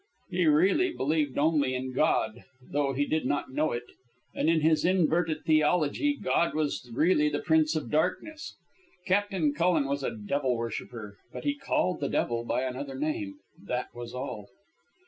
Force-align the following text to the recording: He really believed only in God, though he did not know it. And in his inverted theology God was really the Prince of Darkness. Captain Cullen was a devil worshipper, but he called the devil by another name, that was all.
He 0.31 0.47
really 0.47 0.91
believed 0.91 1.37
only 1.37 1.75
in 1.75 1.93
God, 1.93 2.43
though 2.59 2.91
he 2.93 3.05
did 3.05 3.27
not 3.27 3.51
know 3.53 3.71
it. 3.71 3.83
And 4.33 4.49
in 4.49 4.61
his 4.61 4.83
inverted 4.83 5.45
theology 5.45 6.17
God 6.19 6.55
was 6.55 6.89
really 6.91 7.29
the 7.29 7.37
Prince 7.37 7.75
of 7.75 7.91
Darkness. 7.91 8.55
Captain 9.05 9.53
Cullen 9.53 9.85
was 9.85 10.01
a 10.01 10.09
devil 10.09 10.57
worshipper, 10.57 11.19
but 11.31 11.43
he 11.43 11.53
called 11.53 11.99
the 11.99 12.09
devil 12.09 12.43
by 12.43 12.63
another 12.63 12.95
name, 12.97 13.35
that 13.63 13.93
was 13.93 14.11
all. 14.15 14.49